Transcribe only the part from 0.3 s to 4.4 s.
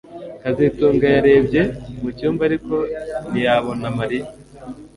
kazitunga yarebye mu cyumba ariko ntiyabona Mariya